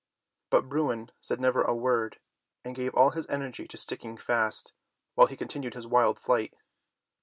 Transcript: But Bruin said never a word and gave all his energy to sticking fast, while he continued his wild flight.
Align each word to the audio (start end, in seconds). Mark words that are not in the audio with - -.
But 0.49 0.67
Bruin 0.67 1.11
said 1.19 1.39
never 1.39 1.61
a 1.61 1.75
word 1.75 2.19
and 2.65 2.73
gave 2.75 2.95
all 2.95 3.11
his 3.11 3.27
energy 3.27 3.67
to 3.67 3.77
sticking 3.77 4.17
fast, 4.17 4.73
while 5.13 5.27
he 5.27 5.37
continued 5.37 5.75
his 5.75 5.85
wild 5.85 6.17
flight. 6.17 6.55